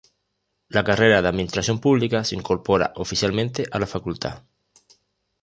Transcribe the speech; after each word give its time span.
La 0.69 0.83
carrera 0.83 1.21
de 1.21 1.27
administración 1.27 1.77
pública, 1.79 2.23
se 2.23 2.33
incorpora 2.33 2.91
oficialmente 2.95 3.65
a 3.71 3.77
la 3.77 3.85
facultad. 3.85 4.41